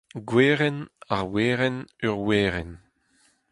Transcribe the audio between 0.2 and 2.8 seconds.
gwerenn, ar werenn, ur werenn